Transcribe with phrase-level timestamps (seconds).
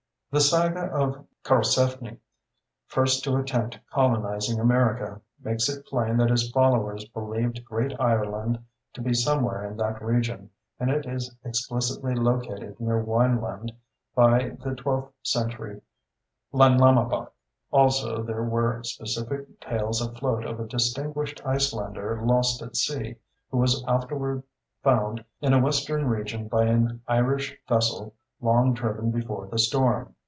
[0.33, 2.17] The saga of Thorfinn Karlsefni,
[2.87, 8.57] first to attempt colonizing America, makes it plain that his followers believed Great Ireland
[8.93, 13.71] to be somewhere in that region, and it is explicitly located near Wineland
[14.15, 15.81] by the twelfth century
[16.53, 17.29] Landnamabok.
[17.69, 23.15] Also there were specific tales afloat of a distinguished Icelander lost at sea,
[23.49, 24.43] who was afterward
[24.81, 30.15] found in a western region by an Irish vessel long driven before the storm.